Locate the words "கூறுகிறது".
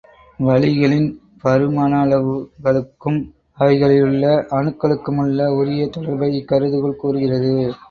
7.05-7.55